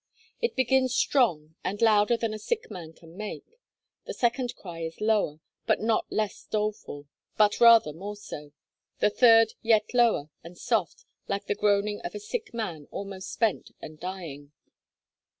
It 0.41 0.55
begins 0.55 0.95
strong, 0.95 1.53
and 1.63 1.79
louder 1.79 2.17
than 2.17 2.33
a 2.33 2.39
sick 2.39 2.71
man 2.71 2.91
can 2.91 3.15
make; 3.15 3.59
the 4.05 4.15
second 4.15 4.55
cry 4.55 4.79
is 4.79 4.99
lower, 4.99 5.41
but 5.67 5.79
not 5.79 6.11
less 6.11 6.41
doleful, 6.45 7.05
but 7.37 7.59
rather 7.59 7.93
more 7.93 8.15
so; 8.15 8.51
the 8.99 9.11
third 9.11 9.53
yet 9.61 9.93
lower, 9.93 10.31
and 10.43 10.57
soft, 10.57 11.05
like 11.27 11.45
the 11.45 11.53
groaning 11.53 12.01
of 12.01 12.15
a 12.15 12.19
sick 12.19 12.51
man 12.51 12.87
almost 12.89 13.31
spent 13.31 13.69
and 13.79 13.99
dying.' 13.99 14.51